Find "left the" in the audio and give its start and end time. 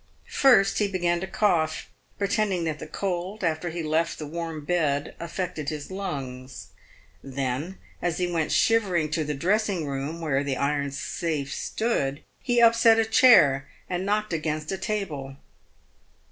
3.83-4.25